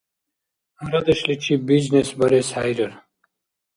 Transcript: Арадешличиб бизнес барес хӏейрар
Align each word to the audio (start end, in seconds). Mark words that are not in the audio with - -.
Арадешличиб 0.83 1.59
бизнес 1.69 2.09
барес 2.19 2.49
хӏейрар 2.55 2.93